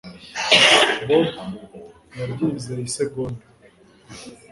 Bobo 1.07 1.41
ntiyabyizeye 2.09 2.81
isegonda 2.89 3.43